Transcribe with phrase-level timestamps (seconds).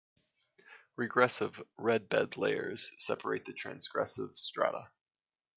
[0.95, 4.89] Regressive, red bed layers separate the transgressive strata.